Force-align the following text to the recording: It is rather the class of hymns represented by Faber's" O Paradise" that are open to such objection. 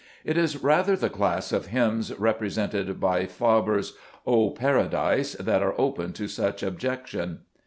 It 0.25 0.35
is 0.35 0.63
rather 0.63 0.95
the 0.95 1.11
class 1.11 1.51
of 1.51 1.67
hymns 1.67 2.11
represented 2.17 2.99
by 2.99 3.27
Faber's" 3.27 3.93
O 4.25 4.49
Paradise" 4.49 5.33
that 5.49 5.61
are 5.61 5.79
open 5.79 6.11
to 6.13 6.27
such 6.27 6.63
objection. 6.63 7.41